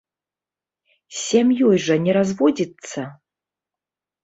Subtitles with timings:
[1.17, 3.01] З сям'ёй жа не разводзіцца!